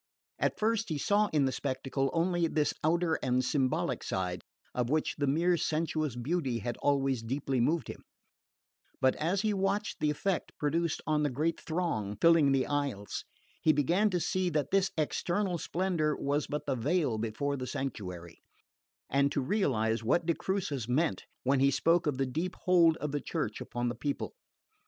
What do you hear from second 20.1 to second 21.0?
de Crucis